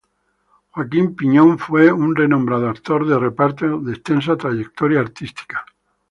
Joaquín 0.73 1.15
Piñón 1.15 1.59
fue 1.59 1.93
un 1.93 2.15
renombrado 2.15 2.67
actor 2.69 3.05
de 3.05 3.19
reparto 3.19 3.77
de 3.81 3.93
extensa 3.93 4.35
trayectoria 4.35 4.99
artística. 4.99 5.63